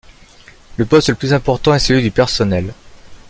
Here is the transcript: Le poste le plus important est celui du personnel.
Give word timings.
Le 0.77 0.85
poste 0.87 1.09
le 1.09 1.13
plus 1.15 1.31
important 1.31 1.75
est 1.75 1.77
celui 1.77 2.01
du 2.01 2.09
personnel. 2.09 2.73